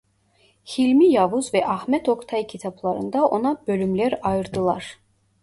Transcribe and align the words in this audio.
Hilmi 0.65 1.05
Yavuz 1.13 1.53
ve 1.53 1.67
Ahmet 1.67 2.09
Oktay 2.09 2.47
kitaplarında 2.47 3.25
ona 3.27 3.61
bölümler 3.67 4.19
ayırdılar. 4.23 4.97